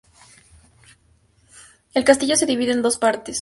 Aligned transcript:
El 1.93 2.03
castillo 2.03 2.35
se 2.35 2.47
divide 2.47 2.71
en 2.71 2.81
dos 2.81 2.97
partes. 2.97 3.29